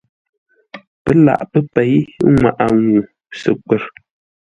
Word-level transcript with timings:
Pə́ 1.03 1.15
laghʼ 1.25 1.43
pə́ 1.51 1.61
pěi 1.73 1.95
nŋwáʼa 2.31 2.65
ŋuu 2.81 3.07
səkwə̂r. 3.39 3.83